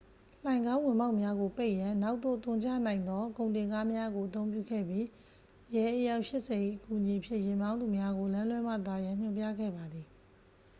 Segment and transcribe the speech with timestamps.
[0.43, 5.05] လှိုဏ်ခေါင်းဝင်ပေါက်များကိုပိတ်ရန် နောက်သို့သွန်ချနိုင်သောကုန်တင်ကားများကို အသုံးပြုခဲ့ပြီး
[5.75, 10.07] ရဲ အယောက် 80 ၏အကူအညီဖြင့် ယာဉ်မောင်းသူများကို လမ်းလွှဲမှသွားရန် ညွှန်ပြခဲ့ပါသည်